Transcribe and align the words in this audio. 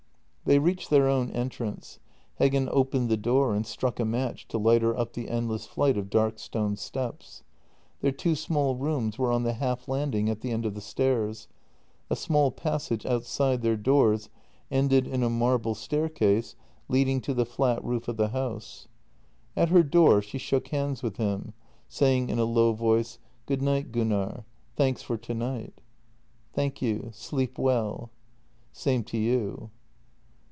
They 0.43 0.57
reached 0.59 0.89
their 0.89 1.07
own 1.07 1.31
entrance. 1.31 1.97
Heggen 2.37 2.67
opened 2.71 3.07
the 3.07 3.15
door 3.15 3.55
and 3.55 3.65
struck 3.65 4.01
a 4.01 4.03
match 4.05 4.49
to 4.49 4.57
light 4.57 4.81
her 4.81 4.97
up 4.97 5.13
the 5.13 5.29
endless 5.29 5.65
flight 5.65 5.95
of 5.97 6.09
dark 6.09 6.39
stone 6.39 6.75
steps. 6.75 7.43
Their 8.01 8.11
two 8.11 8.35
small 8.35 8.75
rooms 8.75 9.17
were 9.17 9.31
on 9.31 9.43
the 9.43 9.53
half 9.53 9.87
landing 9.87 10.29
at 10.29 10.41
the 10.41 10.51
end 10.51 10.65
of 10.65 10.73
the 10.73 10.81
stairs; 10.81 11.47
a 12.09 12.17
small 12.17 12.51
passage 12.51 13.05
outside 13.05 13.61
their 13.61 13.77
doors 13.77 14.29
ended 14.69 15.07
in 15.07 15.23
a 15.23 15.29
marble 15.29 15.73
staircase 15.73 16.55
leading 16.89 17.21
to 17.21 17.33
the 17.33 17.45
flat 17.45 17.81
roof 17.81 18.09
of 18.09 18.17
the 18.17 18.29
house. 18.29 18.89
At 19.55 19.69
her 19.69 19.83
door 19.83 20.21
she 20.21 20.37
shook 20.39 20.67
hands 20.69 21.01
with 21.01 21.15
him, 21.15 21.53
saying 21.87 22.29
in 22.29 22.39
a 22.39 22.43
low 22.45 22.73
voice: 22.73 23.19
"Good 23.45 23.61
night, 23.61 23.93
Gunnar— 23.93 24.43
thanks 24.75 25.01
for 25.01 25.15
tonight."" 25.15 25.79
Thank 26.55 26.81
you. 26.81 27.11
Sleep 27.13 27.57
well."" 27.57 28.09
Same 28.73 29.05
to 29.05 29.17
you." 29.17 29.69